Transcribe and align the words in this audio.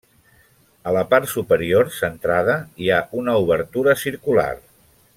A 0.91 0.93
la 0.97 1.03
part 1.11 1.29
superior, 1.33 1.91
centrada, 1.99 2.57
hi 2.85 2.91
ha 2.97 3.05
una 3.23 3.39
obertura 3.45 3.97
circular. 4.07 4.53